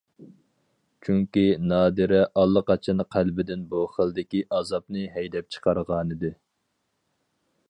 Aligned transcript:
چۈنكى، 1.07 1.43
نادىرە 1.73 2.21
ئاللىقاچان 2.41 3.05
قەلبىدىن 3.17 3.69
بۇ 3.75 3.85
خىلدىكى 3.95 4.45
ئازابنى 4.49 5.07
ھەيدەپ 5.19 5.57
چىقارغانىدى. 5.57 6.37